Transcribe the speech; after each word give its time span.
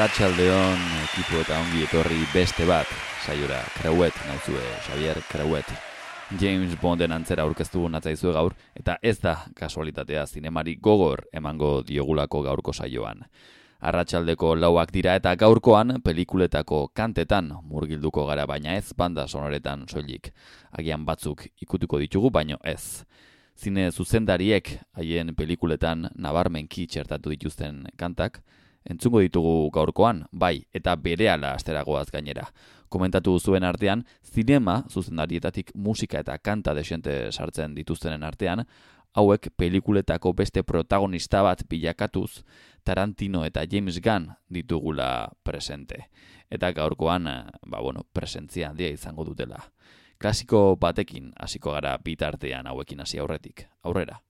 Arratxaldeon 0.00 0.78
ekipo 0.96 1.42
eta 1.42 1.58
ongi 1.60 1.82
etorri 1.84 2.22
beste 2.32 2.64
bat, 2.64 2.88
saiora, 3.20 3.58
Krauet, 3.74 4.16
nauzue, 4.24 4.62
Xavier 4.86 5.18
Krauet. 5.28 5.68
James 6.40 6.72
Bonden 6.80 7.12
antzera 7.12 7.44
aurkeztu 7.44 7.82
natzaizue 7.92 8.32
gaur, 8.32 8.54
eta 8.72 8.94
ez 9.04 9.18
da 9.20 9.34
kasualitatea 9.58 10.22
zinemari 10.24 10.78
gogor 10.80 11.26
emango 11.36 11.82
diogulako 11.84 12.40
gaurko 12.46 12.72
saioan. 12.72 13.26
Arratxaldeko 13.84 14.54
lauak 14.56 14.88
dira 14.94 15.18
eta 15.20 15.34
gaurkoan 15.36 15.98
pelikuletako 16.00 16.86
kantetan 16.96 17.50
murgilduko 17.68 18.24
gara 18.30 18.46
baina 18.48 18.78
ez 18.80 18.94
banda 18.96 19.26
sonoretan 19.28 19.84
soilik. 19.84 20.30
Agian 20.72 21.04
batzuk 21.04 21.44
ikutuko 21.60 22.00
ditugu 22.00 22.30
baino 22.32 22.56
ez. 22.64 23.04
Zine 23.52 23.90
zuzendariek 23.92 24.78
haien 24.96 25.34
pelikuletan 25.36 26.08
nabarmenki 26.16 26.86
txertatu 26.86 27.36
dituzten 27.36 27.84
kantak, 28.00 28.40
entzungo 28.90 29.22
ditugu 29.22 29.70
gaurkoan, 29.74 30.24
bai, 30.32 30.66
eta 30.74 30.96
berehala 30.96 31.54
asteragoaz 31.54 32.10
gainera. 32.10 32.48
Komentatu 32.90 33.36
zuen 33.38 33.64
artean, 33.64 34.04
zinema 34.24 34.82
zuzendarietatik 34.90 35.70
musika 35.74 36.20
eta 36.20 36.38
kanta 36.38 36.74
desente 36.74 37.30
sartzen 37.30 37.74
dituztenen 37.74 38.24
artean, 38.26 38.64
hauek 39.14 39.50
pelikuletako 39.56 40.32
beste 40.34 40.62
protagonista 40.62 41.42
bat 41.42 41.62
bilakatuz, 41.68 42.42
Tarantino 42.84 43.44
eta 43.44 43.64
James 43.70 44.00
Gunn 44.00 44.30
ditugula 44.48 45.30
presente. 45.42 46.08
Eta 46.50 46.72
gaurkoan, 46.72 47.28
ba 47.66 47.80
bueno, 47.80 48.06
presentzia 48.12 48.70
handia 48.70 48.88
izango 48.88 49.24
dutela. 49.24 49.60
Klasiko 50.18 50.76
batekin 50.76 51.32
hasiko 51.36 51.72
gara 51.72 51.96
bitartean 52.04 52.66
hauekin 52.66 53.00
hasi 53.00 53.18
aurretik. 53.18 53.66
Aurrera. 53.82 54.20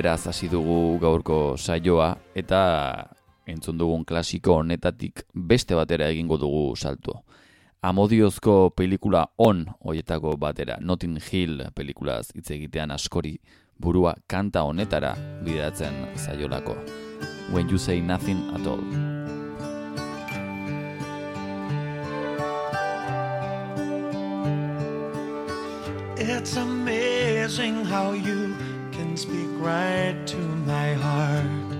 Beraz 0.00 0.24
hasi 0.30 0.48
dugu 0.48 0.96
gaurko 0.96 1.58
saioa 1.60 2.14
eta 2.32 2.60
entzun 3.44 3.76
dugun 3.76 4.06
klasiko 4.08 4.54
honetatik 4.62 5.26
beste 5.34 5.76
batera 5.76 6.06
egingo 6.08 6.38
dugu 6.40 6.72
salto. 6.76 7.18
Amodiozko 7.82 8.70
pelikula 8.76 9.26
on 9.36 9.66
hoietako 9.84 10.38
batera, 10.40 10.78
Notting 10.80 11.18
Hill 11.20 11.66
pelikulaz 11.76 12.30
hitz 12.32 12.48
egitean 12.56 12.96
askori 12.96 13.34
burua 13.76 14.14
kanta 14.26 14.62
honetara 14.64 15.12
bideratzen 15.44 16.16
zaiolako. 16.16 16.78
When 17.52 17.68
you 17.68 17.76
say 17.76 18.00
nothing 18.00 18.40
at 18.54 18.66
all. 18.66 18.84
It's 26.16 26.56
amazing 26.56 27.84
how 27.84 28.12
you 28.12 28.56
speak 29.20 29.50
right 29.58 30.16
to 30.26 30.38
my 30.72 30.94
heart. 30.94 31.70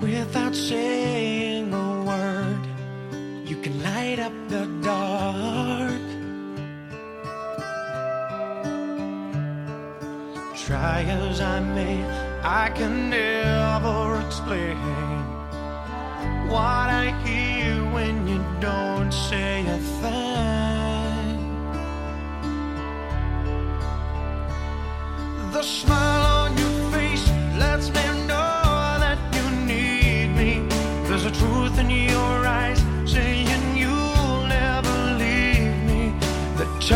Without 0.00 0.54
saying 0.54 1.74
a 1.74 1.88
word, 2.08 2.64
you 3.46 3.56
can 3.56 3.82
light 3.82 4.18
up 4.18 4.32
the 4.48 4.64
dark. 4.80 6.06
Try 10.64 11.02
as 11.02 11.42
I 11.42 11.60
may, 11.60 11.96
I 12.42 12.70
can 12.70 13.10
never 13.10 14.24
explain 14.24 14.78
what 16.48 16.88
I 17.04 17.12
hear 17.26 17.74
when 17.92 18.26
you 18.26 18.42
don't 18.58 19.12
say 19.12 19.66
a 19.66 19.78
thing. 20.00 20.69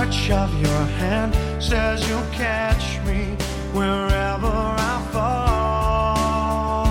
Touch 0.04 0.30
of 0.30 0.60
your 0.60 0.84
hand 0.98 1.34
says 1.62 2.08
you'll 2.08 2.30
catch 2.32 2.98
me 3.06 3.36
wherever 3.72 4.46
I 4.92 4.94
fall. 5.12 6.88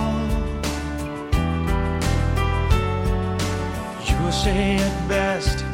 You 4.08 4.32
say 4.32 4.76
it 4.76 5.08
best 5.08 5.64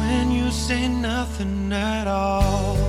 when 0.00 0.30
you 0.30 0.50
say 0.50 0.88
nothing 0.88 1.72
at 1.72 2.06
all. 2.06 2.44
All 2.76 2.83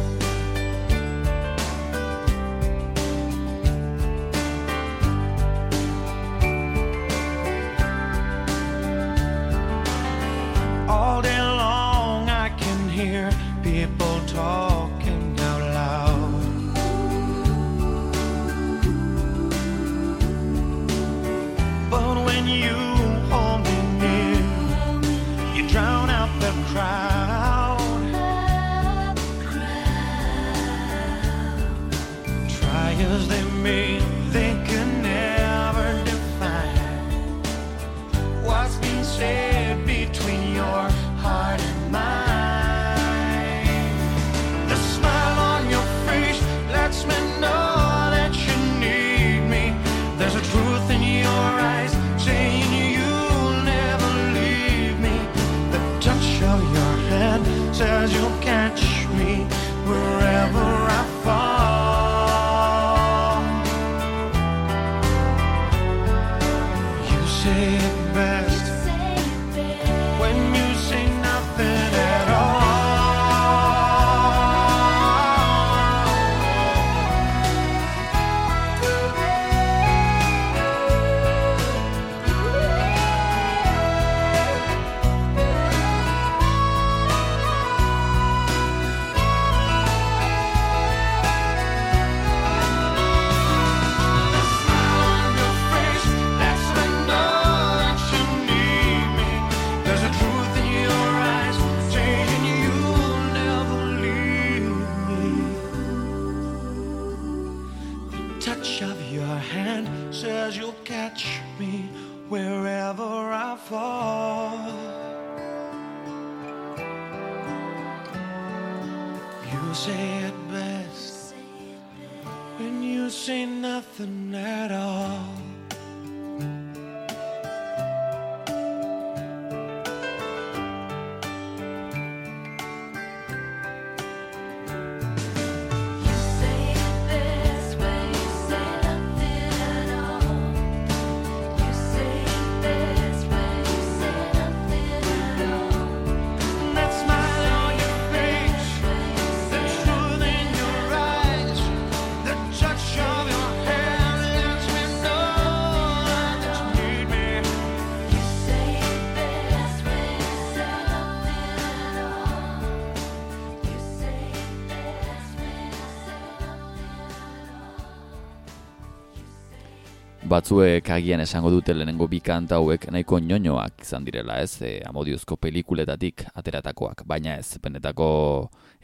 Batzuek 170.36 170.90
agian 170.92 171.22
esango 171.24 171.48
dute 171.54 171.72
lehenengo 171.72 172.10
bi 172.12 172.18
kanta 172.20 172.58
hauek 172.60 172.90
nahiko 172.92 173.22
ñoñoak 173.24 173.86
izan 173.86 174.04
direla, 174.04 174.42
ez? 174.44 174.58
E, 174.68 174.82
amodiozko 174.84 175.38
pelikuletatik 175.40 176.26
ateratakoak, 176.36 177.06
baina 177.08 177.38
ez, 177.40 177.56
benetako 177.64 178.08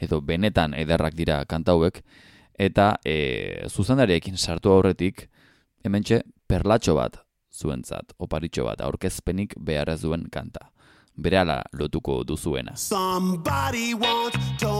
edo 0.00 0.22
benetan 0.24 0.72
ederrak 0.80 1.12
dira 1.18 1.42
kanta 1.44 1.74
hauek 1.76 2.00
eta 2.56 2.94
e, 3.04 3.68
zuzendariekin 3.68 4.40
sartu 4.40 4.72
aurretik 4.72 5.26
hementxe 5.84 6.22
perlatxo 6.48 6.96
bat 6.96 7.20
zuentzat, 7.52 8.16
oparitxo 8.16 8.64
bat, 8.70 8.80
aurkezpenik 8.80 9.58
behar 9.60 9.92
ez 9.92 10.00
duen 10.06 10.30
kanta. 10.32 10.70
Berehala 11.20 11.58
lotuko 11.76 12.22
duzuena. 12.24 12.78
Somebody 12.80 13.92
once 13.92 14.40
told 14.56 14.71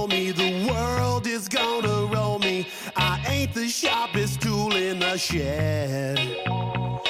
ain't 3.43 3.55
the 3.55 3.69
sharpest 3.69 4.41
tool 4.41 4.75
in 4.77 5.01
the 5.01 5.17
shed. 5.17 6.19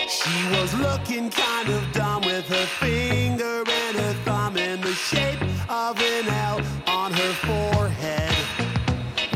She 0.09 0.39
was 0.57 0.73
looking 0.75 1.29
kind 1.29 1.69
of 1.69 1.93
dumb 1.93 2.23
with 2.23 2.47
her 2.49 2.67
finger 2.81 3.63
and 3.67 3.97
her 3.99 4.15
thumb 4.25 4.57
in 4.57 4.81
the 4.81 4.93
shape 4.93 5.41
of 5.69 6.01
an 6.01 6.29
L 6.29 6.61
on 6.87 7.13
her 7.13 7.33
forehead. 7.47 8.35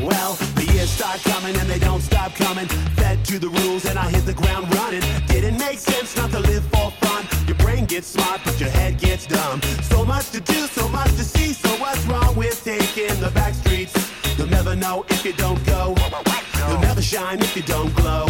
Well, 0.01 0.33
the 0.55 0.65
years 0.73 0.89
start 0.89 1.19
coming 1.21 1.55
and 1.57 1.69
they 1.69 1.79
don't 1.79 2.01
stop 2.01 2.33
coming. 2.33 2.67
Fed 2.97 3.23
to 3.25 3.37
the 3.37 3.49
rules 3.49 3.85
and 3.85 3.99
I 3.99 4.09
hit 4.09 4.25
the 4.25 4.33
ground 4.33 4.73
running. 4.75 5.03
Didn't 5.27 5.59
make 5.59 5.77
sense 5.77 6.17
not 6.17 6.31
to 6.31 6.39
live 6.39 6.63
for 6.73 6.89
fun. 7.05 7.27
Your 7.47 7.57
brain 7.57 7.85
gets 7.85 8.07
smart, 8.07 8.41
but 8.43 8.59
your 8.59 8.69
head 8.69 8.99
gets 8.99 9.27
dumb. 9.27 9.61
So 9.83 10.03
much 10.03 10.31
to 10.31 10.39
do, 10.39 10.65
so 10.67 10.87
much 10.89 11.11
to 11.17 11.23
see. 11.23 11.53
So 11.53 11.69
what's 11.77 12.03
wrong 12.05 12.35
with 12.35 12.63
taking 12.63 13.19
the 13.19 13.29
back 13.31 13.53
streets? 13.53 13.93
You'll 14.37 14.47
never 14.47 14.75
know 14.75 15.05
if 15.09 15.23
you 15.25 15.33
don't 15.33 15.63
go. 15.65 15.95
Shine 17.07 17.39
if 17.39 17.55
you 17.55 17.61
don't 17.61 17.95
glow. 17.95 18.25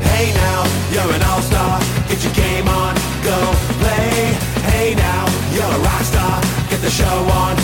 Hey 0.00 0.32
now, 0.32 0.64
you're 0.90 1.12
an 1.12 1.20
all-star. 1.20 1.78
Get 2.08 2.24
your 2.24 2.32
game 2.32 2.66
on, 2.66 2.94
go 3.20 3.36
play. 3.76 4.32
Hey 4.72 4.94
now, 4.94 5.28
you're 5.52 5.68
a 5.68 5.80
rock 5.84 6.00
star. 6.08 6.40
Get 6.70 6.80
the 6.80 6.88
show 6.88 7.04
on, 7.04 7.56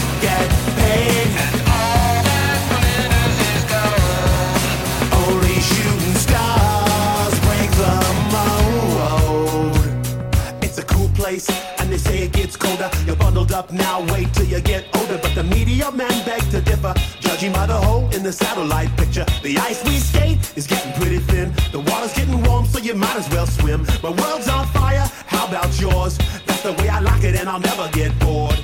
You're 13.49 13.59
up 13.59 13.73
now, 13.73 14.01
wait 14.13 14.33
till 14.35 14.47
you 14.47 14.61
get 14.61 14.85
older. 14.97 15.19
But 15.19 15.35
the 15.35 15.45
media 15.45 15.91
men 15.93 16.11
beg 16.25 16.41
to 16.51 16.61
differ, 16.61 16.95
judging 17.21 17.53
by 17.53 17.67
the 17.67 17.77
hole 17.77 18.09
in 18.15 18.23
the 18.23 18.33
satellite 18.33 18.95
picture. 18.97 19.25
The 19.43 19.59
ice 19.59 19.85
we 19.85 19.99
skate 19.99 20.39
is 20.57 20.67
getting 20.67 20.93
pretty 20.95 21.19
thin. 21.19 21.53
The 21.73 21.81
water's 21.81 22.13
getting 22.15 22.43
warm, 22.45 22.67
so 22.67 22.79
you 22.79 22.95
might 22.95 23.17
as 23.17 23.29
well 23.31 23.47
swim. 23.47 23.87
My 24.03 24.11
world's 24.11 24.49
on 24.49 24.67
fire, 24.69 25.09
how 25.27 25.47
about 25.47 25.81
yours? 25.81 26.19
That's 26.47 26.63
the 26.63 26.73
way 26.75 26.89
I 26.89 27.01
like 27.01 27.25
it, 27.25 27.39
and 27.39 27.49
I'll 27.49 27.61
never 27.61 27.89
get 27.93 28.19
bored. 28.19 28.59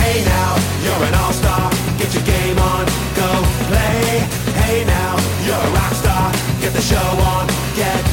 Hey 0.00 0.24
now, 0.24 0.56
you're 0.84 1.02
an 1.08 1.14
all-star. 1.14 1.70
Get 1.98 2.14
your 2.14 2.24
game 2.24 2.58
on, 2.58 2.86
go 3.14 3.28
play. 3.68 4.24
Hey 4.62 4.84
now, 4.84 5.16
you're 5.44 5.64
a 5.68 5.70
rock 5.76 5.92
star. 5.92 6.32
Get 6.60 6.72
the 6.72 6.82
show 6.82 7.08
on, 7.34 7.46
get 7.76 8.07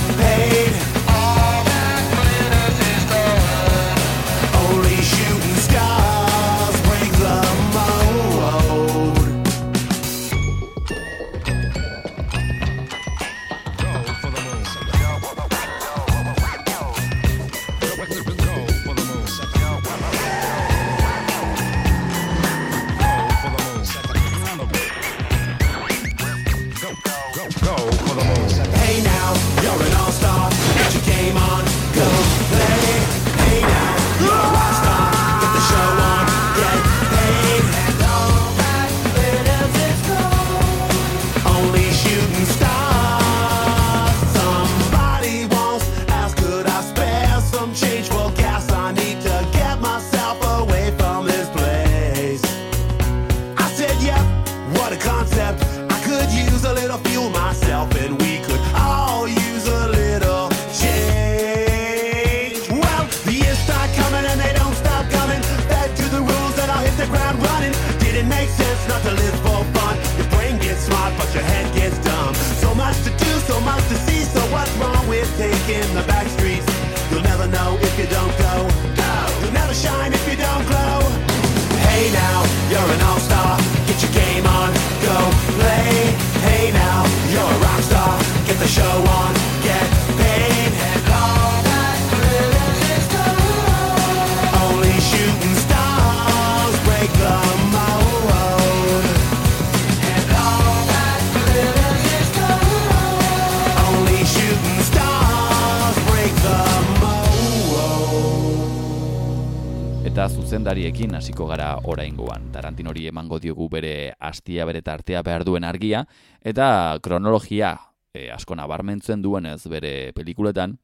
zuzendariekin 110.55 111.11
hasiko 111.17 111.49
gara 111.49 111.73
oraingoan. 111.83 112.45
Tarantinori 112.53 113.09
emango 113.09 113.41
diogu 113.43 113.65
bere 113.67 114.13
astia 114.23 114.63
bere 114.63 114.79
tartea 114.81 115.19
behar 115.19 115.43
duen 115.43 115.67
argia 115.67 116.05
eta 116.39 116.95
kronologia 117.03 117.73
e, 118.15 118.29
asko 118.31 118.55
nabarmentzen 118.55 119.19
duenez 119.19 119.67
bere 119.67 120.13
pelikuletan 120.15 120.77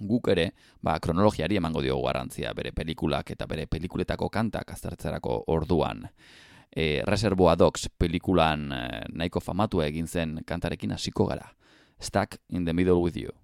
guk 0.00 0.32
ere, 0.32 0.48
ba, 0.80 0.96
kronologiari 1.04 1.60
emango 1.60 1.84
diogu 1.84 2.06
garrantzia 2.06 2.54
bere 2.56 2.72
pelikulak 2.72 3.34
eta 3.36 3.44
bere 3.46 3.66
pelikuletako 3.66 4.30
kantak 4.32 4.72
aztertzerako 4.72 5.42
orduan. 5.52 6.06
E, 6.72 7.02
Reservoa 7.04 7.58
Dogs 7.60 7.90
pelikulan 7.98 8.70
e, 8.72 8.84
nahiko 9.12 9.44
famatua 9.44 9.84
egin 9.92 10.08
zen 10.08 10.38
kantarekin 10.48 10.96
hasiko 10.96 11.28
gara. 11.28 11.50
Stuck 12.00 12.40
in 12.48 12.64
the 12.64 12.72
middle 12.72 13.02
with 13.02 13.20
you. 13.20 13.43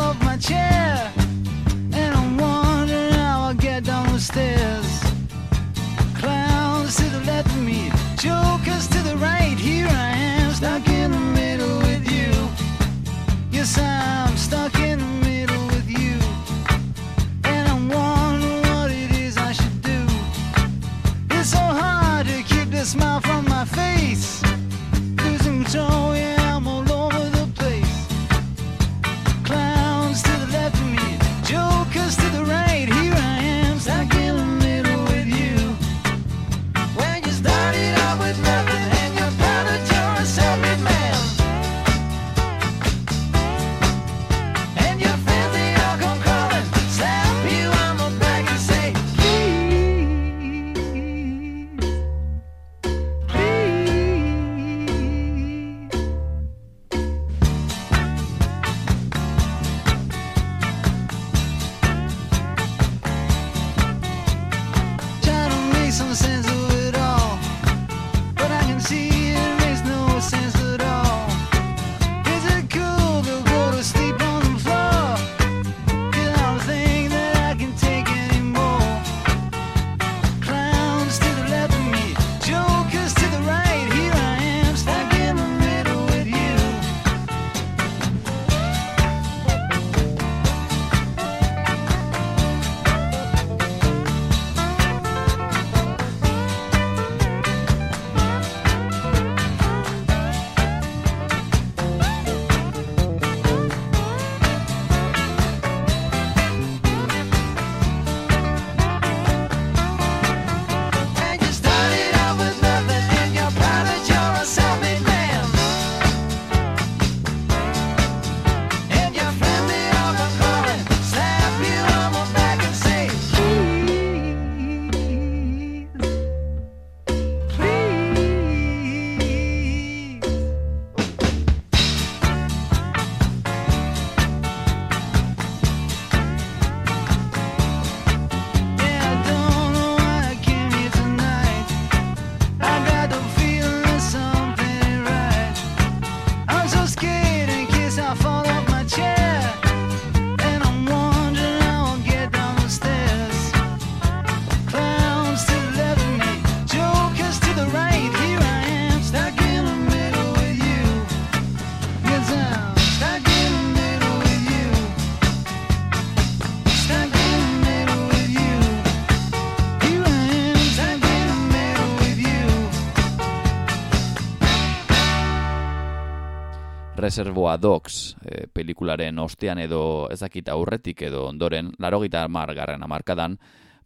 Reservoa 177.11 177.57
Dogs 177.57 178.15
e, 178.23 178.27
eh, 178.31 178.47
pelikularen 178.47 179.17
ostean 179.19 179.59
edo 179.59 180.07
ezakit 180.13 180.47
aurretik 180.47 181.01
edo 181.09 181.25
ondoren, 181.27 181.73
laro 181.77 181.99
margarren 182.29 182.83
amarkadan, 182.83 183.37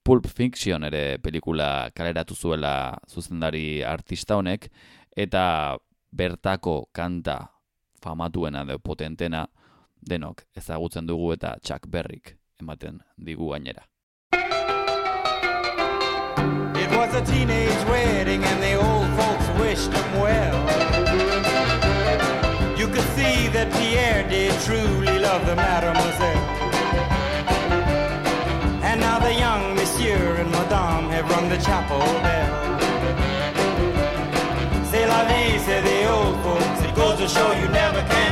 Pulp 0.04 0.28
Fiction 0.28 0.84
ere 0.84 1.18
pelikula 1.18 1.90
kaleratu 1.96 2.36
zuela 2.36 2.94
zuzendari 3.10 3.82
artista 3.82 4.36
honek, 4.36 4.70
eta 5.18 5.76
bertako 6.12 6.90
kanta 6.94 7.50
famatuena 8.00 8.62
edo 8.62 8.78
potentena 8.78 9.48
denok 10.08 10.44
ezagutzen 10.56 11.08
dugu 11.08 11.34
eta 11.34 11.58
Chuck 11.64 11.88
Berrik 11.88 12.38
ematen 12.62 13.02
digu 13.18 13.50
gainera. 13.50 13.88
It 16.78 16.92
was 16.92 17.16
a 17.16 17.26
teenage 17.26 17.86
wedding 17.90 18.44
and 18.44 18.62
the 18.62 18.76
old 18.76 19.10
folks 19.18 19.50
wished 19.60 19.92
them 19.92 20.22
well. 20.22 21.25
see 23.16 23.48
that 23.56 23.72
Pierre 23.78 24.28
did 24.28 24.52
truly 24.68 25.18
love 25.20 25.46
the 25.46 25.56
mademoiselle. 25.56 26.46
And 28.84 29.00
now 29.00 29.20
the 29.20 29.34
young 29.34 29.74
monsieur 29.76 30.36
and 30.42 30.52
madame 30.52 31.10
have 31.16 31.26
rung 31.30 31.48
the 31.48 31.58
chapel 31.58 32.04
bell. 32.26 32.52
C'est 34.90 35.08
la 35.08 35.22
vie, 35.30 35.58
say 35.66 35.82
the 35.90 36.00
old 36.14 36.36
folks, 36.44 36.82
it 36.88 36.94
goes 36.96 37.18
to 37.20 37.28
show 37.28 37.50
you 37.62 37.68
never 37.70 38.02
can. 38.12 38.25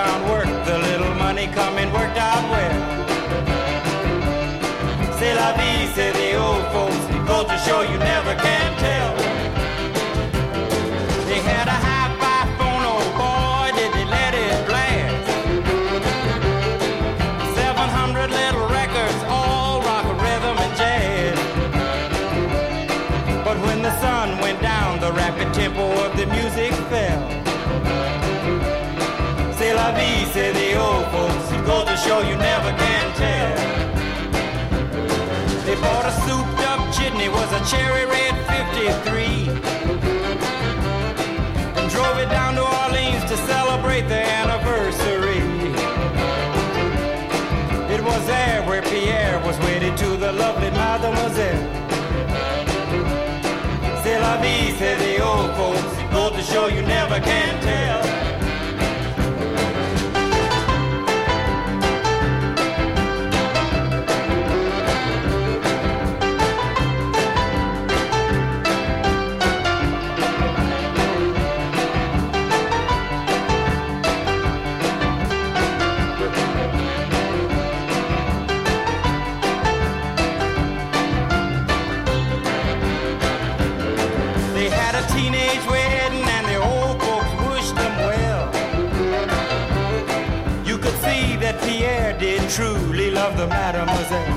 Found 0.00 0.30
work, 0.30 0.50
the 0.64 0.78
little 0.78 1.14
money 1.14 1.46
coming 1.48 1.92
worked 1.92 2.16
out 2.16 2.42
well. 2.52 2.76
C'est 5.18 5.34
la 5.34 5.52
vie, 5.58 5.86
say 5.94 6.10
the 6.20 6.30
old 6.46 6.64
folks. 6.72 6.96
To 7.40 7.56
show 7.64 7.80
you 7.80 7.96
never 7.98 8.34
can 8.34 8.59
say 30.32 30.52
the 30.52 30.78
old 30.78 31.06
folks. 31.10 31.50
It 31.52 31.64
goes 31.66 31.86
to 31.86 31.96
show 31.96 32.20
you 32.20 32.36
never 32.36 32.70
can 32.70 33.06
tell. 33.16 33.54
They 35.66 35.74
bought 35.80 36.06
a 36.06 36.12
souped 36.24 36.60
up 36.70 36.80
chitney, 36.94 37.28
was 37.28 37.50
a 37.52 37.62
cherry 37.70 38.06
red 38.06 38.34
53. 38.46 39.48
And 41.78 41.90
drove 41.90 42.18
it 42.18 42.30
down 42.30 42.54
to 42.54 42.62
Orleans 42.62 43.24
to 43.30 43.36
celebrate 43.52 44.06
their 44.08 44.26
anniversary. 44.26 45.42
It 47.94 48.02
was 48.04 48.24
there 48.26 48.62
where 48.68 48.82
Pierre 48.82 49.40
was 49.44 49.58
wedded 49.58 49.96
to 49.98 50.16
the 50.16 50.32
lovely 50.32 50.70
mademoiselle. 50.70 51.66
C'est 54.02 54.18
la 54.20 54.36
vie, 54.40 54.70
say 54.78 54.94
the 54.96 55.24
old 55.24 55.50
folks. 55.56 55.94
Goes 56.12 56.32
to 56.32 56.42
show 56.42 56.68
you 56.68 56.82
never 56.82 57.18
can 57.20 57.60
tell. 57.62 58.19
Truly 92.50 93.12
love 93.12 93.36
the 93.36 93.46
mademoiselle. 93.46 94.34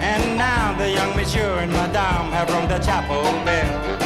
And 0.00 0.38
now 0.38 0.74
the 0.78 0.90
young 0.90 1.14
monsieur 1.14 1.58
and 1.58 1.70
madame 1.72 2.32
have 2.32 2.48
rung 2.48 2.68
the 2.68 2.78
chapel 2.78 3.22
bell. 3.44 3.98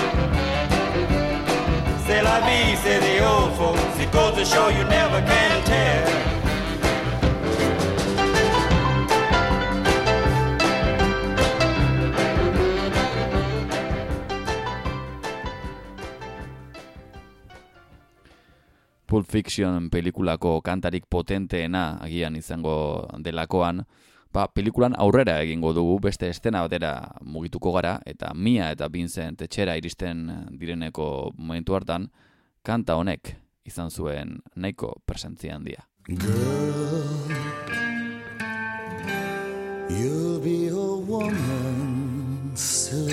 C'est 2.05 2.22
la 2.22 2.40
vie, 2.40 2.77
say 2.77 2.98
the 2.98 3.25
old 3.25 3.53
folks. 3.57 3.98
It 4.01 4.11
goes 4.11 4.35
to 4.35 4.44
show 4.44 4.68
you 4.68 4.85
never 4.85 5.20
can 5.20 5.64
tell. 5.64 6.32
Pulp 19.12 19.27
Fiction 19.29 19.90
pelikulako 19.92 20.62
kantarik 20.64 21.05
potenteena 21.05 21.98
agian 22.01 22.33
izango 22.33 23.05
delakoan, 23.20 23.83
ba, 24.33 24.46
pelikulan 24.48 24.96
aurrera 24.96 25.35
egingo 25.44 25.75
dugu 25.77 25.98
beste 26.07 26.31
estena 26.33 26.62
batera 26.64 26.94
mugituko 27.20 27.75
gara, 27.77 27.98
eta 28.09 28.33
Mia 28.33 28.70
eta 28.72 28.88
Vincent 28.88 29.44
etxera 29.44 29.77
iristen 29.77 30.25
direneko 30.57 31.35
momentu 31.37 31.77
hartan, 31.77 32.09
kanta 32.64 32.96
honek 32.96 33.35
izan 33.68 33.92
zuen 33.92 34.38
nahiko 34.57 34.94
presentzia 35.05 35.59
handia. 35.59 35.85
Girl, 36.09 37.29
you'll 39.90 40.40
be 40.40 40.68
a 40.68 40.96
woman 41.05 42.57
soon. 42.57 43.12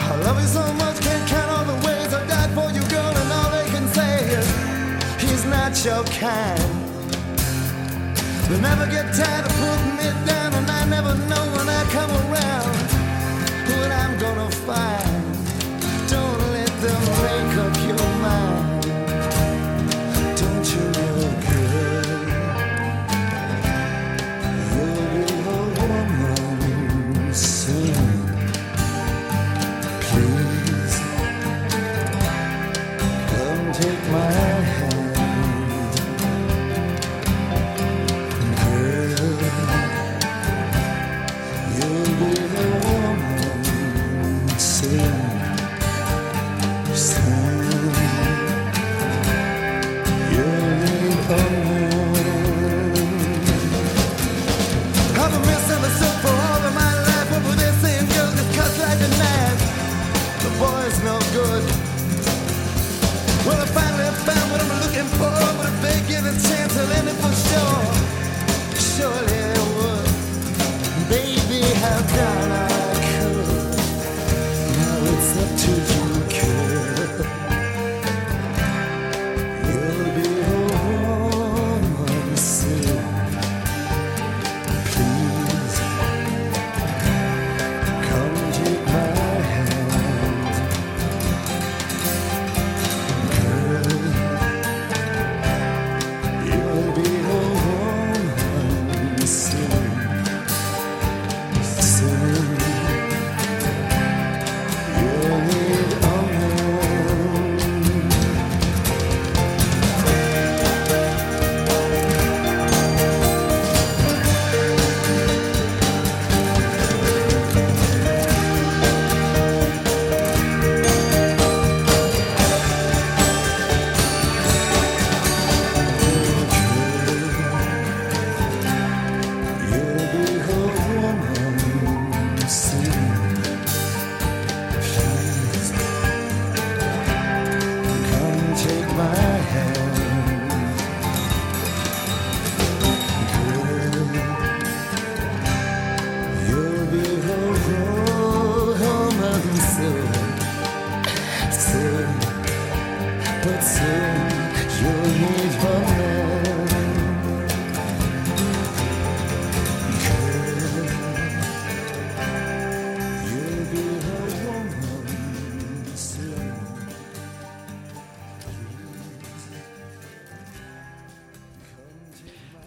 I 0.00 0.16
love 0.24 0.40
you 0.40 0.48
so 0.48 0.71
not 5.72 5.84
your 5.84 6.04
kind. 6.04 6.58
They 8.48 8.60
never 8.60 8.86
get 8.86 9.14
tired 9.14 9.46
of 9.46 9.52
putting 9.52 9.96
me 9.96 10.26
down, 10.26 10.52
and 10.54 10.70
I 10.70 10.84
never 10.84 11.14
know 11.14 11.44
when 11.56 11.68
I 11.68 11.82
come 11.90 12.10
around 12.10 12.76
what 13.68 13.90
I'm 13.90 14.18
gonna 14.18 14.50
find. 14.50 15.11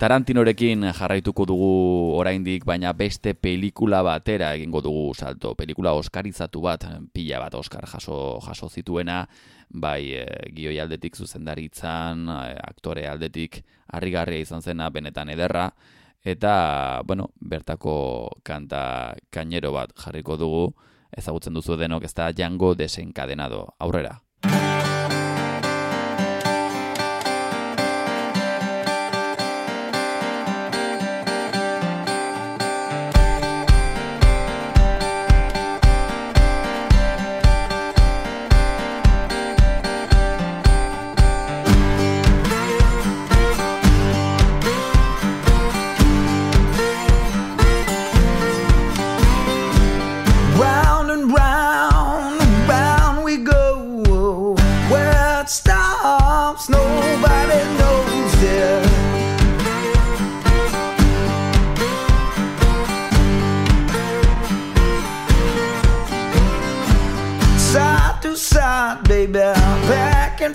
Tarantinorekin 0.06 0.86
jarraituko 0.94 1.48
dugu 1.50 1.68
oraindik, 2.14 2.62
baina 2.70 2.92
beste 2.94 3.32
pelikula 3.34 4.04
batera 4.06 4.52
egingo 4.54 4.78
dugu 4.86 5.16
salto. 5.18 5.56
Pelikula 5.58 5.96
oskarizatu 5.98 6.60
bat, 6.62 6.84
pila 7.10 7.40
bat 7.42 7.56
oskar 7.58 7.88
jaso, 7.90 8.38
jaso 8.46 8.70
zituena, 8.70 9.24
bai 9.74 10.12
e, 10.14 10.26
gioi 10.54 10.76
aldetik 10.84 11.18
zuzendaritzan, 11.18 12.22
e, 12.30 12.54
aktore 12.68 13.08
aldetik 13.10 13.64
harrigarria 13.98 14.46
izan 14.46 14.62
zena, 14.62 14.92
benetan 14.94 15.32
ederra, 15.34 15.72
eta, 16.22 16.54
bueno, 17.02 17.32
bertako 17.42 17.96
kanta 18.46 19.16
kainero 19.34 19.74
bat 19.74 19.96
jarriko 20.06 20.38
dugu, 20.38 20.68
ezagutzen 21.18 21.58
duzu 21.58 21.82
denok, 21.82 22.06
ez 22.06 22.14
da 22.14 22.30
jango 22.30 22.76
desenkadenado. 22.78 23.72
Aurrera. 23.80 24.20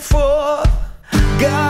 for 0.00 0.62
God. 1.38 1.69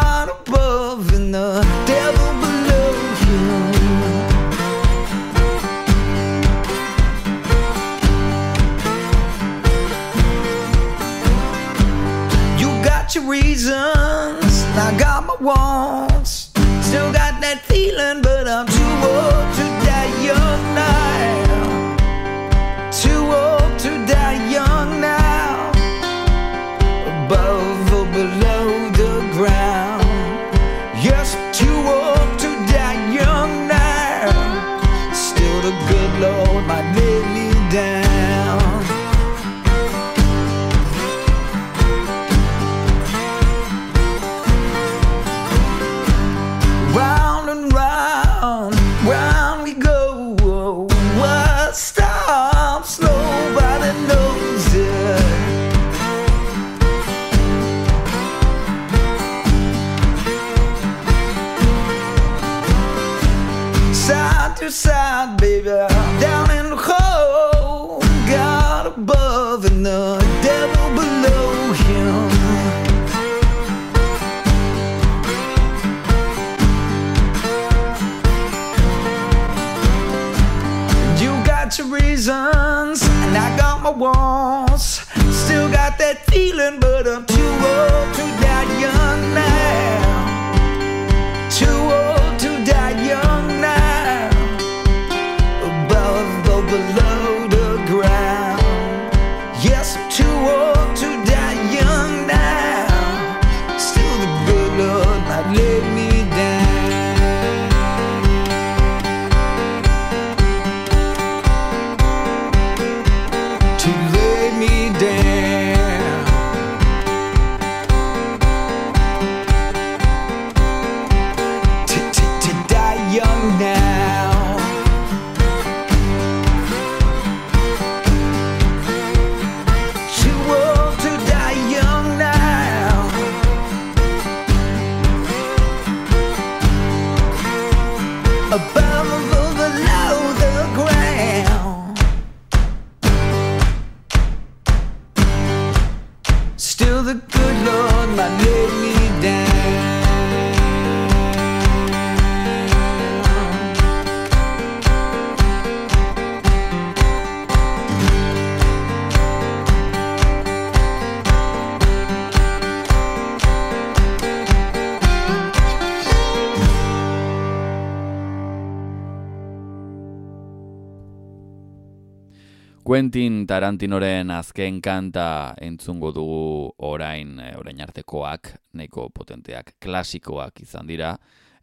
Quentin 173.00 173.46
Tarantinoren 173.48 174.28
azken 174.28 174.82
kanta 174.84 175.54
entzungo 175.64 176.10
dugu 176.12 176.68
orain, 176.84 177.30
eh, 177.40 177.54
orain 177.56 177.78
artekoak, 177.80 178.50
nahiko 178.76 179.06
potenteak, 179.08 179.70
klasikoak 179.80 180.60
izan 180.60 180.84
dira, 180.84 181.14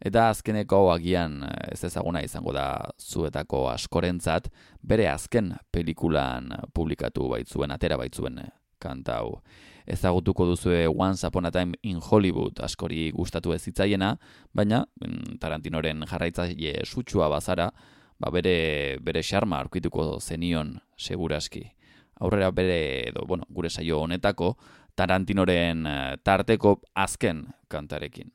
eta 0.02 0.24
azkeneko 0.32 0.80
agian 0.90 1.44
eh, 1.46 1.68
ez 1.76 1.84
ezaguna 1.86 2.24
izango 2.26 2.50
da 2.56 2.64
zuetako 2.98 3.68
askorentzat, 3.70 4.48
bere 4.82 5.06
azken 5.12 5.52
pelikulan 5.70 6.48
publikatu 6.74 7.28
baitzuen, 7.30 7.70
atera 7.70 8.00
baitzuen 8.00 8.40
eh, 8.42 8.48
kanta 8.82 9.20
hau. 9.20 9.36
Ezagutuko 9.86 10.48
duzue 10.48 10.88
Once 10.88 11.22
Upon 11.28 11.46
a 11.46 11.52
Time 11.54 11.78
in 11.82 12.00
Hollywood 12.02 12.58
askori 12.66 13.12
gustatu 13.14 13.54
ez 13.54 13.62
zitzaiena, 13.62 14.16
baina 14.52 14.82
mm, 15.04 15.38
Tarantinoren 15.38 16.02
jarraitzaile 16.02 16.82
sutsua 16.82 17.30
bazara, 17.30 17.70
ba 18.18 18.30
bere 18.30 18.98
bere 19.00 19.22
xarma 19.22 19.60
aurkituko 19.62 20.18
zenion 20.20 20.78
seguraski. 20.96 21.64
Aurrera 22.20 22.50
bere 22.50 23.08
edo 23.08 23.24
bueno, 23.26 23.46
gure 23.48 23.70
saio 23.70 24.00
honetako 24.02 24.56
Tarantinoren 24.98 25.86
eh, 25.86 26.16
tarteko 26.26 26.80
azken 26.94 27.46
kantarekin. 27.70 28.32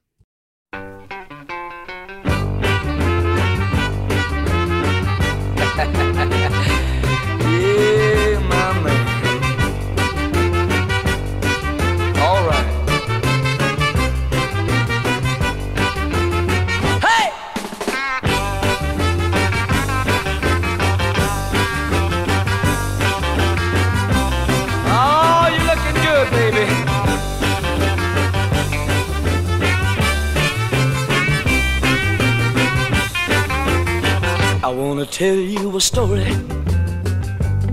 Wanna 34.86 35.06
tell 35.06 35.36
you 35.36 35.78
a 35.78 35.80
story 35.80 36.26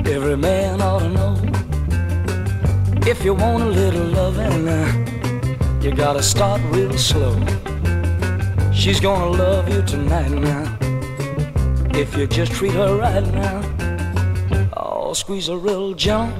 every 0.06 0.36
man 0.36 0.80
ought 0.80 1.00
to 1.00 1.08
know. 1.08 1.34
If 3.04 3.24
you 3.24 3.34
want 3.34 3.64
a 3.64 3.66
little 3.66 4.06
loving, 4.18 4.68
uh, 4.68 5.80
you 5.82 5.90
gotta 5.92 6.22
start 6.22 6.60
real 6.66 6.96
slow. 6.96 7.34
She's 8.72 9.00
gonna 9.00 9.30
love 9.30 9.68
you 9.68 9.82
tonight 9.82 10.30
now. 10.30 10.64
If 11.98 12.16
you 12.16 12.28
just 12.28 12.52
treat 12.52 12.74
her 12.74 12.96
right 12.96 13.26
now, 13.34 13.58
oh, 14.76 15.12
squeeze 15.12 15.48
her 15.48 15.58
real 15.58 15.94
gentle. 15.94 16.38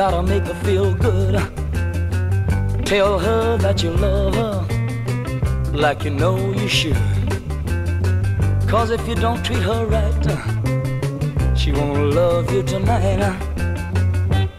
Gotta 0.00 0.22
make 0.22 0.44
her 0.44 0.58
feel 0.66 0.92
good. 0.94 1.34
Tell 2.84 3.18
her 3.18 3.56
that 3.56 3.82
you 3.82 3.90
love 3.90 4.34
her 4.34 5.72
like 5.72 6.04
you 6.04 6.10
know 6.10 6.36
you 6.52 6.68
should. 6.68 7.17
Cause 8.68 8.90
if 8.90 9.08
you 9.08 9.14
don't 9.14 9.42
treat 9.42 9.62
her 9.62 9.86
right, 9.86 11.56
she 11.56 11.72
won't 11.72 12.14
love 12.14 12.52
you 12.52 12.62
tonight. 12.62 13.18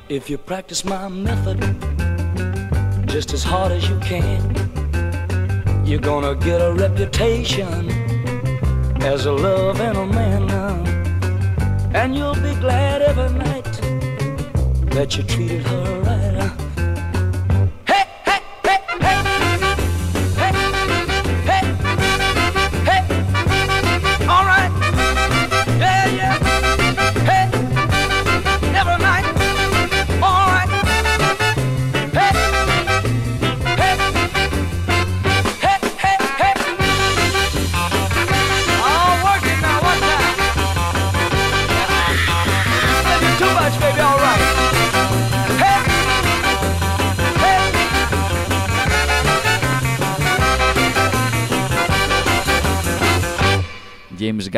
If 0.09 0.31
you 0.31 0.39
practice 0.39 0.83
my 0.83 1.07
method 1.07 1.59
just 3.07 3.33
as 3.33 3.43
hard 3.43 3.71
as 3.71 3.87
you 3.87 3.99
can, 3.99 4.41
you're 5.85 6.01
gonna 6.01 6.33
get 6.35 6.59
a 6.59 6.73
reputation 6.73 7.91
as 9.01 9.27
a 9.27 9.31
love 9.31 9.79
and 9.79 9.97
a 9.97 10.05
man. 10.07 10.49
And 11.93 12.15
you'll 12.15 12.33
be 12.33 12.55
glad 12.55 13.03
every 13.03 13.29
night 13.37 13.73
that 14.93 15.17
you 15.17 15.23
treated 15.23 15.61
her 15.67 16.01
right. 16.01 16.28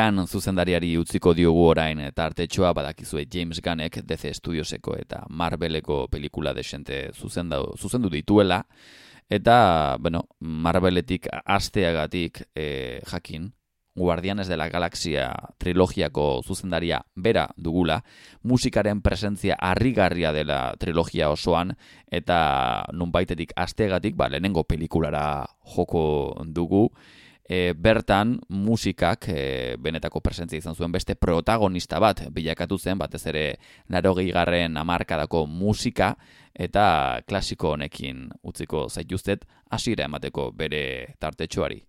Gunn 0.01 0.25
zuzendariari 0.25 0.95
utziko 0.97 1.33
diogu 1.37 1.61
orain 1.69 1.99
tartetxoa 2.15 2.71
badakizue 2.73 3.27
James 3.29 3.59
Gunnek 3.61 3.99
DC 4.07 4.31
Studioseko 4.39 4.95
eta 4.97 5.19
Marveleko 5.29 6.07
pelikula 6.09 6.55
desente 6.57 7.11
zuzenda, 7.13 7.59
zuzendu 7.77 8.09
dituela. 8.09 8.63
Eta, 9.29 9.97
bueno, 9.99 10.23
Marveletik 10.39 11.27
asteagatik 11.45 12.41
e, 12.55 13.01
jakin 13.11 13.51
Guardianes 13.93 14.47
de 14.47 14.57
la 14.57 14.69
Galaxia 14.69 15.29
trilogiako 15.59 16.41
zuzendaria 16.41 17.03
bera 17.15 17.49
dugula, 17.57 18.01
musikaren 18.41 19.01
presentzia 19.01 19.57
harrigarria 19.59 20.31
dela 20.33 20.73
trilogia 20.79 21.29
osoan, 21.29 21.75
eta 22.07 22.85
nunbaitetik 22.93 23.51
asteagatik, 23.55 24.15
ba, 24.15 24.31
lehenengo 24.31 24.63
pelikulara 24.63 25.45
joko 25.75 26.03
dugu, 26.47 26.87
e, 27.49 27.73
bertan 27.73 28.39
musikak 28.49 29.27
e, 29.29 29.75
benetako 29.79 30.21
presentzia 30.21 30.59
izan 30.59 30.75
zuen 30.75 30.91
beste 30.91 31.15
protagonista 31.15 31.99
bat 31.99 32.23
bilakatu 32.31 32.77
zen, 32.77 32.97
batez 32.97 33.25
ere 33.27 33.45
laro 33.89 34.15
garren 34.15 34.77
amarkadako 34.77 35.45
musika, 35.47 36.15
eta 36.53 37.21
klasiko 37.27 37.73
honekin 37.75 38.29
utziko 38.43 38.87
zaituztet 38.89 39.45
hasiera 39.71 40.05
emateko 40.05 40.51
bere 40.51 41.15
tartetxoari. 41.19 41.85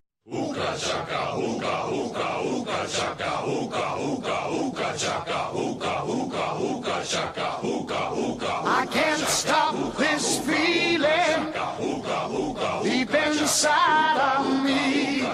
I 8.65 8.87
can't 8.91 9.21
stop 9.21 9.97
this 9.97 10.39
feeling 10.39 11.53
deep 12.83 13.15
inside 13.15 14.39
of 14.39 14.65
me. 14.65 15.02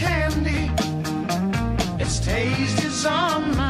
candy. 0.00 0.70
Its 2.02 2.20
taste 2.20 2.82
is 2.84 3.04
on 3.04 3.56
my 3.56 3.69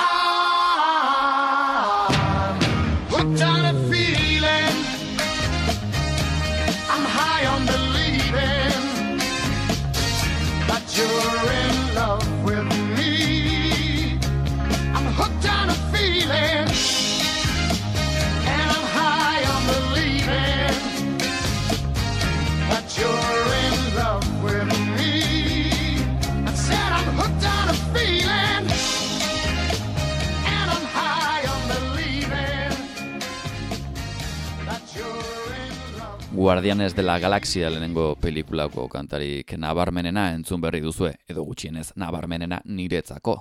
Guardianes 36.41 36.95
de 36.95 37.03
la 37.03 37.19
Galaxia 37.19 37.69
lehenengo 37.69 38.15
pelikulako 38.15 38.87
kantarik 38.89 39.51
nabarmenena 39.61 40.31
entzun 40.33 40.57
berri 40.63 40.79
duzue, 40.81 41.11
edo 41.29 41.43
gutxienez 41.45 41.91
nabarmenena 42.01 42.63
niretzako. 42.65 43.35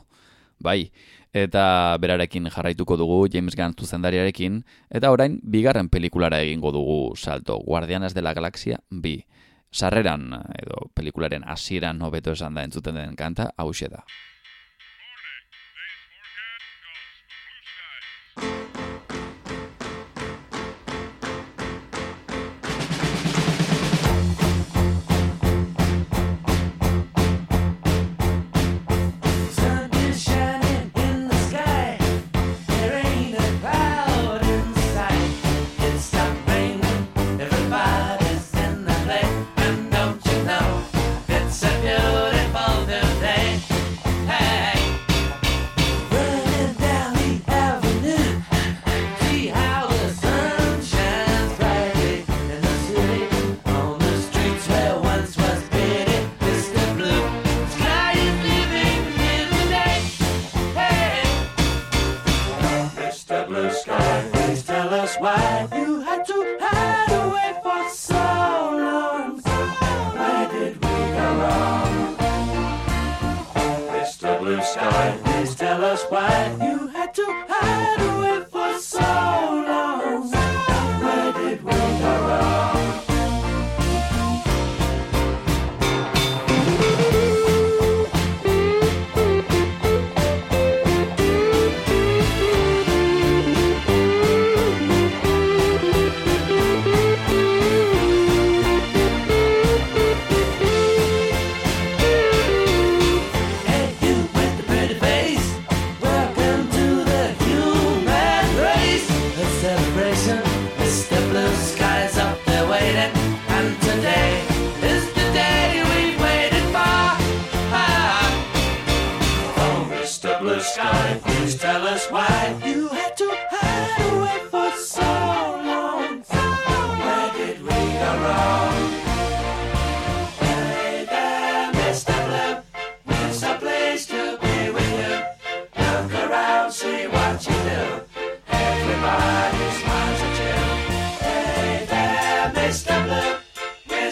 Bai, 0.60 0.92
eta 1.32 1.96
berarekin 1.96 2.50
jarraituko 2.52 2.98
dugu 3.00 3.22
James 3.32 3.56
Gunn 3.56 3.72
zuzendariarekin, 3.72 4.60
eta 4.90 5.14
orain 5.16 5.40
bigarren 5.40 5.88
pelikulara 5.88 6.42
egingo 6.44 6.74
dugu 6.76 7.16
salto, 7.16 7.56
Guardianes 7.64 8.12
de 8.12 8.20
la 8.20 8.34
Galaxia 8.34 8.82
bi. 8.90 9.24
Sarreran, 9.72 10.34
edo 10.60 10.90
pelikularen 10.92 11.48
hasieran 11.48 12.02
hobeto 12.02 12.36
esan 12.36 12.60
da 12.60 12.68
entzuten 12.68 13.00
den 13.00 13.16
kanta, 13.16 13.54
hause 13.56 13.88
da. 13.88 14.04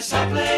Chaplin. 0.01 0.48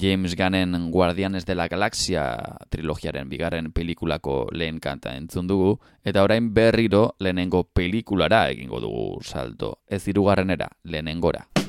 James 0.00 0.34
Gunnen 0.34 0.90
Guardianes 0.90 1.44
de 1.44 1.54
la 1.54 1.68
Galaxia 1.68 2.22
trilogiaren 2.70 3.28
bigarren 3.28 3.70
pelikulako 3.72 4.46
lehen 4.50 4.80
kanta 4.80 5.12
entzun 5.18 5.46
dugu, 5.46 5.76
eta 6.02 6.24
orain 6.24 6.54
berriro 6.56 7.16
lehenengo 7.20 7.66
pelikulara 7.68 8.46
egingo 8.48 8.80
dugu 8.80 9.20
salto, 9.20 9.80
ez 9.86 10.06
hirugarrenera, 10.08 10.70
lehenengora. 10.84 11.59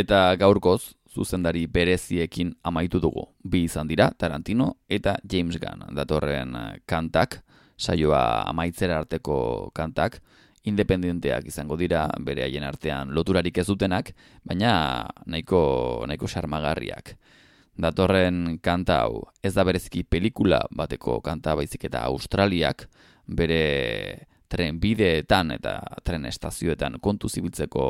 Eta 0.00 0.32
gaurkoz, 0.40 0.94
zuzendari 1.12 1.66
bereziekin 1.68 2.54
amaitu 2.64 3.00
dugu. 3.02 3.26
Bi 3.44 3.64
izan 3.66 3.88
dira, 3.90 4.08
Tarantino 4.16 4.76
eta 4.88 5.18
James 5.28 5.58
Gunn. 5.60 5.90
Datorren 5.96 6.54
eh, 6.56 6.78
kantak, 6.88 7.42
saioa 7.76 8.46
amaitzera 8.48 9.00
arteko 9.02 9.70
kantak, 9.76 10.20
independenteak 10.64 11.50
izango 11.50 11.76
dira, 11.76 12.06
bere 12.20 12.46
haien 12.46 12.64
artean 12.64 13.12
loturarik 13.16 13.60
ez 13.60 13.66
dutenak, 13.68 14.12
baina 14.44 14.72
nahiko, 15.26 15.60
nahiko 16.08 16.28
sarmagarriak. 16.28 17.14
Datorren 17.80 18.58
kanta 18.64 19.02
hau, 19.04 19.24
ez 19.42 19.52
da 19.56 19.64
bereziki 19.64 20.04
pelikula 20.04 20.62
bateko 20.76 21.20
kanta 21.24 21.56
baizik 21.56 21.88
eta 21.88 22.06
Australiak, 22.08 22.86
bere 23.26 24.26
trenbideetan 24.50 25.56
eta 25.58 25.78
tren 26.04 26.24
estazioetan 26.28 26.98
kontu 27.00 27.28
zibiltzeko 27.28 27.84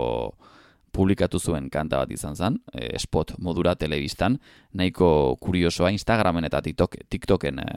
publikatu 0.93 1.39
zuen 1.39 1.69
kanta 1.71 1.99
bat 2.03 2.11
izan 2.11 2.37
zen, 2.37 2.59
e, 2.73 2.99
spot 2.99 3.35
modura 3.39 3.75
telebistan, 3.75 4.39
nahiko 4.75 5.37
kuriosoa 5.41 5.91
Instagramen 5.95 6.45
eta 6.49 6.63
TikTok, 6.63 6.97
TikToken 7.09 7.63
e, 7.63 7.69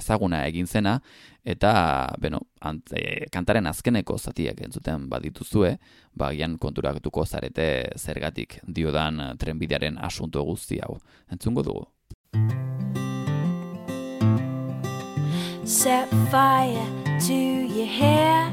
ezaguna 0.00 0.44
egin 0.46 0.66
zena, 0.66 0.98
eta, 1.44 1.72
beno, 2.20 2.40
ant, 2.60 2.92
e, 2.92 3.26
kantaren 3.32 3.66
azkeneko 3.70 4.18
zatiak 4.18 4.60
entzuten 4.66 5.08
badituzue, 5.10 5.76
bagian 6.16 6.56
konturatuko 6.58 7.24
zarete 7.26 7.66
zergatik 7.96 8.60
diodan 8.66 9.20
eh, 9.20 9.32
trenbidearen 9.38 9.98
asunto 9.98 10.42
guzti 10.44 10.80
hau. 10.82 10.98
Entzungo 11.32 11.62
dugu. 11.62 11.86
Set 15.64 16.08
fire 16.30 16.86
to 17.26 17.34
your 17.34 17.86
hair. 17.86 18.52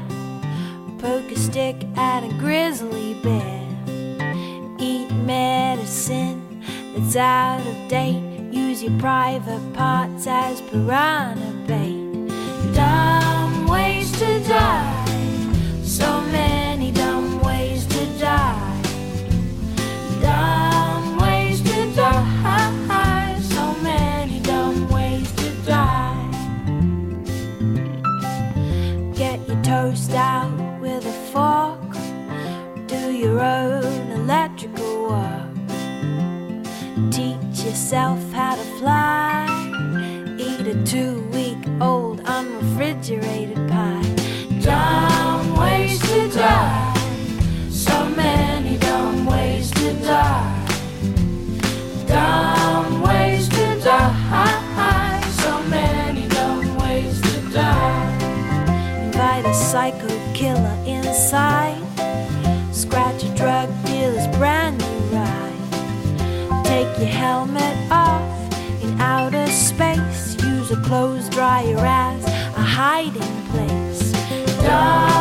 Poke 0.98 1.32
a 1.32 1.36
stick 1.36 1.76
at 1.96 2.24
a 2.24 2.32
grizzly 2.38 3.14
bear. 3.22 3.73
eat 4.78 5.10
medicine 5.12 6.62
that's 6.94 7.16
out 7.16 7.60
of 7.60 7.88
date. 7.88 8.22
Use 8.52 8.82
your 8.82 8.98
private 8.98 9.72
parts 9.72 10.26
as 10.26 10.60
piranha 10.62 11.52
bait. 11.66 12.02
Dumb 12.74 13.66
ways 13.66 14.10
to 14.12 14.40
die. 14.48 15.04
So 15.82 16.20
many 16.22 16.90
dumb 16.92 17.40
ways 17.42 17.86
to 17.86 18.06
die. 18.18 18.82
Dumb 20.20 21.18
ways 21.18 21.60
to 21.62 21.92
die. 21.94 23.40
So 23.40 23.74
many 23.82 24.40
dumb 24.40 24.88
ways 24.88 25.30
to 25.32 25.50
die. 25.64 26.30
Get 29.14 29.46
your 29.48 29.62
toast 29.62 30.10
out 30.12 30.50
with 30.80 31.06
a 31.06 31.12
fork. 31.32 31.80
Do 32.88 33.12
your 33.12 33.40
own 33.40 33.93
electrical 34.24 35.10
work. 35.10 35.54
Teach 37.12 37.66
yourself 37.66 38.18
how 38.32 38.54
to 38.56 38.62
fly. 38.78 39.46
Eat 40.38 40.66
a 40.66 40.82
two 40.84 41.20
week 41.28 41.58
old 41.78 42.22
unrefrigerated 42.24 43.63
your 67.04 67.12
helmet 67.12 67.92
off 67.92 68.82
in 68.82 68.98
outer 68.98 69.46
space. 69.48 70.36
Use 70.42 70.70
a 70.70 70.80
clothes 70.82 71.28
dryer 71.28 71.76
as 71.78 72.24
a 72.24 72.62
hiding 72.62 73.36
place. 73.50 74.12
Dumb 74.62 75.13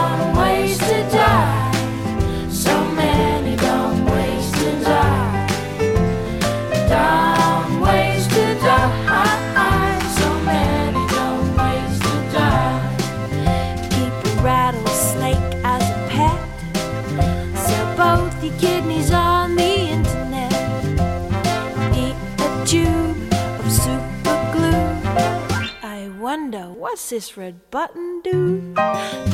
what's 26.93 27.09
this 27.09 27.35
red 27.35 27.71
button 27.71 28.21
do? 28.21 28.71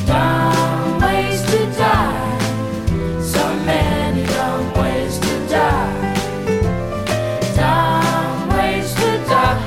Dumb 0.06 0.98
ways 0.98 1.42
to 1.50 1.58
die. 1.76 3.20
So 3.20 3.54
many 3.66 4.24
dumb 4.24 4.72
ways 4.80 5.18
to 5.18 5.46
die. 5.46 6.14
Dumb 7.54 8.48
ways 8.56 8.94
to 8.94 9.10
die. 9.28 9.60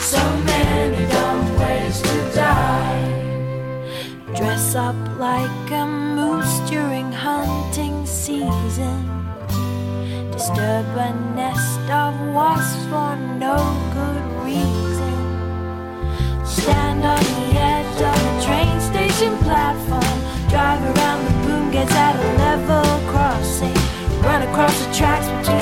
So 0.00 0.22
many 0.50 1.06
dumb 1.12 1.58
ways 1.60 2.02
to 2.02 2.32
die. 2.34 3.06
Dress 4.34 4.74
up 4.74 4.96
like 5.20 5.70
a 5.70 5.86
moose 5.86 6.58
during 6.68 7.12
hunting 7.12 8.04
season. 8.06 9.09
Disturb 10.50 10.96
a 10.96 11.12
nest 11.36 11.80
of 11.90 12.34
wasps 12.34 12.84
for 12.86 13.14
no 13.38 13.56
good 13.94 14.44
reason. 14.44 15.14
Stand 16.44 17.04
on 17.04 17.22
the 17.22 17.54
edge 17.54 18.00
of 18.02 18.18
a 18.30 18.44
train 18.44 18.80
station 18.80 19.38
platform. 19.44 20.18
Drive 20.48 20.82
around 20.82 21.24
the 21.24 21.46
boom 21.46 21.70
gates 21.70 21.92
at 21.92 22.16
a 22.16 22.28
level 22.38 22.82
crossing. 23.12 23.78
Run 24.22 24.42
across 24.42 24.74
the 24.84 24.92
tracks 24.92 25.28
between 25.38 25.59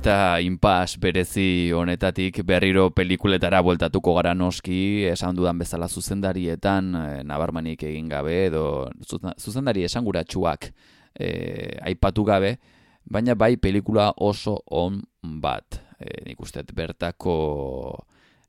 Eta 0.00 0.40
inpas 0.40 0.94
berezi 0.96 1.72
honetatik 1.76 2.38
berriro 2.48 2.86
pelikuletara 2.96 3.58
bueltatuko 3.60 4.14
gara 4.16 4.30
noski, 4.32 5.04
esan 5.04 5.36
dudan 5.36 5.58
bezala 5.60 5.90
zuzendarietan, 5.92 6.88
e, 6.96 7.02
nabarmanik 7.28 7.84
egin 7.84 8.08
gabe, 8.08 8.46
edo 8.46 8.62
zuzen- 9.04 9.36
zuzendari 9.36 9.84
esanguratsuak 9.84 10.70
e, 11.12 11.28
aipatu 11.84 12.24
gabe, 12.24 12.54
baina 13.04 13.36
bai 13.36 13.58
pelikula 13.60 14.08
oso 14.16 14.62
on 14.72 15.02
bat. 15.20 15.82
E, 16.00 16.24
nik 16.30 16.40
uste 16.40 16.64
bertako 16.72 17.36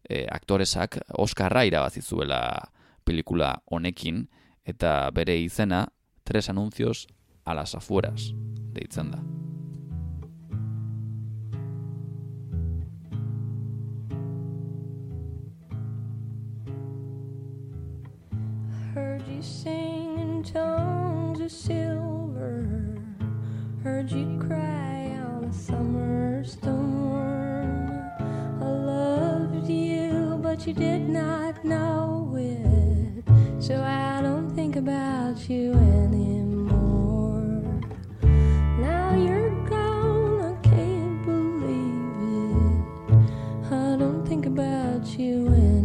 e, 0.08 0.24
aktoresak 0.32 1.02
Oscarra 1.20 1.66
irabazi 1.68 2.00
zuela 2.00 2.72
pelikula 3.04 3.58
honekin, 3.68 4.24
eta 4.64 5.12
bere 5.12 5.36
izena, 5.44 5.90
tres 6.24 6.48
anuncios 6.48 7.10
a 7.44 7.54
las 7.54 7.76
afueras, 7.76 8.32
deitzen 8.72 9.12
da. 9.12 9.51
You 19.42 19.48
sing 19.48 20.20
in 20.20 20.44
tones 20.44 21.40
of 21.40 21.52
silver. 21.52 23.02
Heard 23.84 24.12
you 24.12 24.40
cry 24.48 25.18
on 25.18 25.46
a 25.46 25.54
summer 25.54 26.44
storm. 26.44 27.90
I 28.62 28.66
loved 28.66 29.68
you, 29.68 30.40
but 30.44 30.68
you 30.68 30.74
did 30.74 31.10
not 31.10 31.66
know 31.66 32.36
it. 32.38 33.24
So 33.60 33.82
I 33.82 34.22
don't 34.22 34.52
think 34.52 34.76
about 34.76 35.50
you 35.50 35.74
anymore. 35.74 37.42
Now 38.80 39.16
you're 39.16 39.50
gone, 39.68 40.54
I 40.54 40.68
can't 40.68 41.26
believe 41.26 42.22
it. 43.10 43.74
I 43.74 43.98
don't 43.98 44.24
think 44.28 44.46
about 44.46 45.08
you 45.18 45.48
anymore. 45.48 45.81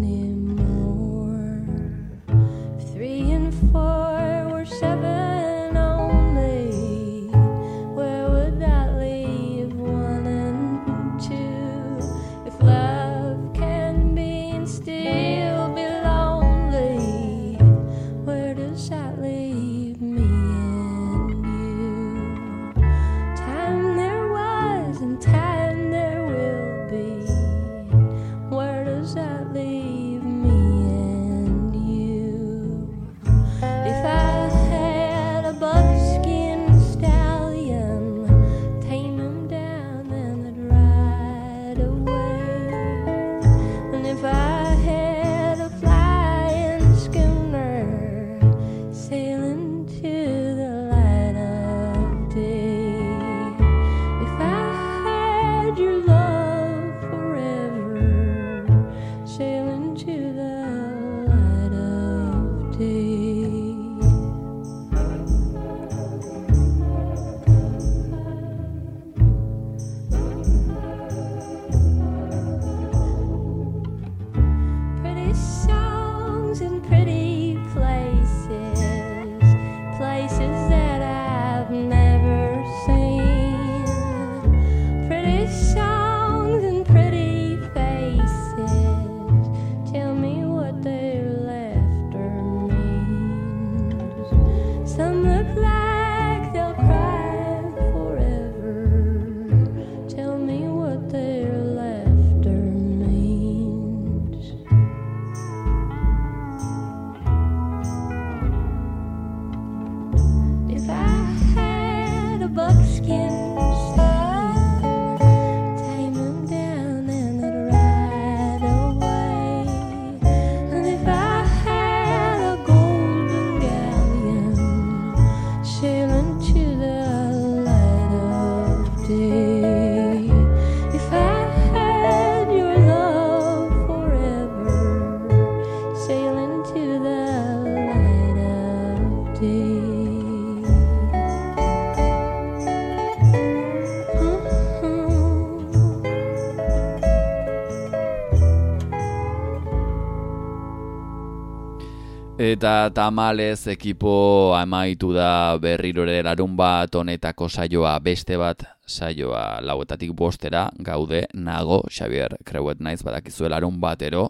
Eta 152.46 152.92
tamalez 152.94 153.66
ekipo 153.72 154.54
amaitu 154.54 155.08
da 155.10 155.58
berrirore 155.58 156.20
larun 156.22 156.52
bat 156.54 156.94
honetako 156.94 157.48
saioa 157.50 157.96
beste 157.98 158.36
bat 158.38 158.60
saioa 158.86 159.58
lauetatik 159.66 160.12
bostera 160.14 160.68
gaude 160.78 161.24
nago 161.34 161.80
Xavier 161.90 162.36
Creuet 162.46 162.78
naiz 162.78 163.00
badakizue 163.02 163.50
larun 163.50 163.80
batero 163.82 164.28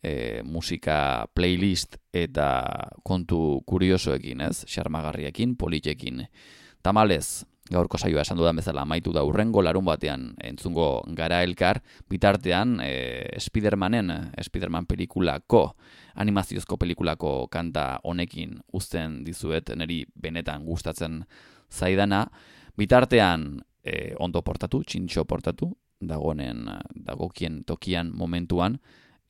e, 0.00 0.40
musika 0.40 1.26
playlist 1.36 1.98
eta 2.16 2.46
kontu 3.04 3.60
kuriosoekin 3.68 4.40
ez, 4.46 4.64
xarmagarriekin, 4.64 5.52
politekin. 5.60 6.22
Tamalez, 6.80 7.44
gaurko 7.68 8.00
saioa 8.00 8.24
esan 8.24 8.40
dudan 8.40 8.56
bezala 8.56 8.86
amaitu 8.88 9.12
da 9.12 9.26
urrengo 9.26 9.60
larun 9.60 9.84
batean 9.84 10.30
entzungo 10.40 11.02
gara 11.12 11.42
elkar, 11.44 11.82
bitartean 12.08 12.78
e, 12.80 13.36
Spidermanen, 13.36 14.14
Spiderman 14.40 14.88
pelikulako, 14.88 15.74
animaziozko 16.14 16.76
pelikulako 16.76 17.48
kanta 17.50 18.00
honekin 18.04 18.58
uzten 18.72 19.22
dizuet, 19.26 19.70
niri 19.76 20.04
benetan 20.14 20.64
gustatzen 20.64 21.22
zaidana, 21.72 22.26
bitartean 22.78 23.62
e, 23.84 24.14
ondo 24.18 24.42
portatu, 24.42 24.82
txintxo 24.82 25.24
portatu, 25.24 25.72
dagonen, 26.00 26.68
dagokien 26.94 27.62
tokian 27.66 28.12
momentuan, 28.14 28.78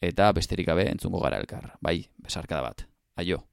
eta 0.03 0.33
besterik 0.37 0.69
gabe 0.69 0.89
entzungo 0.91 1.21
gara 1.25 1.41
elkar. 1.41 1.75
Bai, 1.83 2.03
besarkada 2.23 2.63
bat. 2.63 2.87
Aio. 3.17 3.45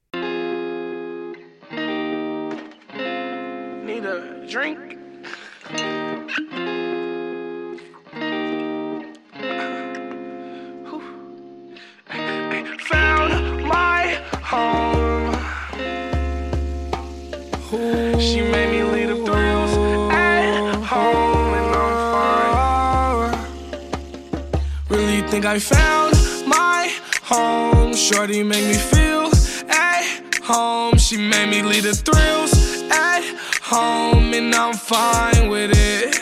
Need 3.86 4.06
a 4.06 4.46
drink? 4.46 4.98
Think 25.32 25.46
I 25.46 25.58
found 25.58 26.14
my 26.46 26.94
home. 27.22 27.94
Shorty 27.94 28.42
make 28.42 28.66
me 28.66 28.74
feel 28.74 29.30
at 29.70 30.04
home. 30.42 30.98
She 30.98 31.16
made 31.16 31.48
me 31.48 31.62
leave 31.62 31.84
the 31.84 31.94
thrills 31.94 32.52
at 32.90 33.24
home, 33.62 34.34
and 34.34 34.54
I'm 34.54 34.74
fine 34.74 35.48
with 35.48 35.70
it. 35.72 36.20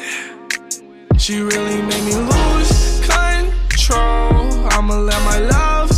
She 1.19 1.41
really 1.41 1.83
made 1.83 2.05
me 2.05 2.15
lose 2.33 3.01
control. 3.11 4.47
I'ma 4.75 4.95
let 4.95 5.21
my 5.25 5.41
love 5.57 5.91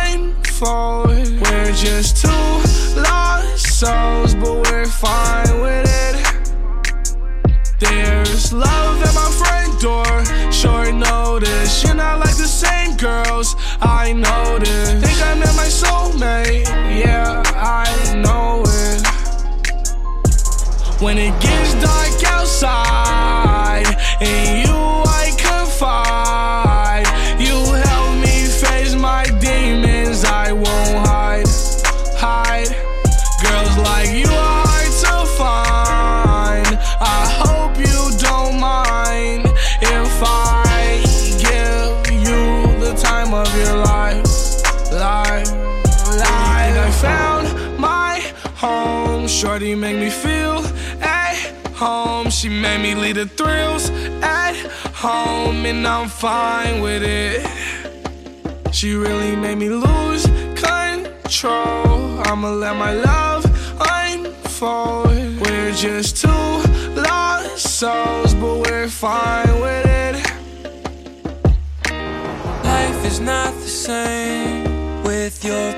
unfold. 0.00 1.18
We're 1.42 1.72
just 1.72 2.16
two 2.22 2.98
lost 2.98 3.78
souls, 3.78 4.34
but 4.36 4.54
we're 4.64 4.86
fine 4.86 5.53
I 13.84 14.12
noticed. 14.12 15.04
Think 15.04 15.20
I 15.22 15.34
met 15.34 15.54
my 15.56 15.68
soulmate. 15.68 16.64
Yeah, 16.98 17.42
I 17.54 17.86
know 18.16 18.62
it. 18.66 19.06
When 21.02 21.18
it 21.18 21.38
gets 21.40 21.74
dark 21.74 22.24
outside, 22.24 23.86
and 55.66 55.86
I'm 55.86 56.08
fine 56.08 56.82
with 56.82 57.02
it. 57.02 57.46
She 58.72 58.94
really 58.94 59.34
made 59.34 59.56
me 59.56 59.68
lose 59.68 60.26
control. 60.54 62.20
I'ma 62.26 62.50
let 62.50 62.76
my 62.76 62.92
love 62.92 63.44
unfold. 63.80 65.08
We're 65.40 65.72
just 65.72 66.18
two 66.18 66.28
lost 67.00 67.78
souls, 67.78 68.34
but 68.34 68.56
we're 68.64 68.88
fine 68.88 69.60
with 69.60 69.86
it. 69.86 70.16
Life 72.64 73.04
is 73.06 73.20
not 73.20 73.54
the 73.54 73.68
same 73.68 75.02
with 75.02 75.44
your 75.44 75.72